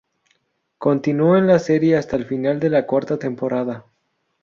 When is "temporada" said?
3.19-3.85